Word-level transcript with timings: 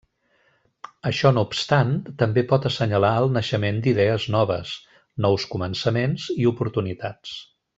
Això 1.09 1.31
no 1.37 1.43
obstant, 1.47 1.91
també 2.21 2.43
pot 2.53 2.65
assenyalar 2.69 3.11
el 3.19 3.29
naixement 3.35 3.79
d’idees 3.85 4.25
noves, 4.37 4.75
nous 5.27 5.49
començaments 5.55 6.27
i 6.39 6.53
oportunitats. 6.55 7.37